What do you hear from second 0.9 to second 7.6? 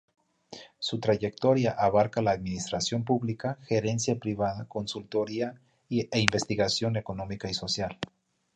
trayectoria abarca la administración pública, gerencia privada, consultoría e investigación económica y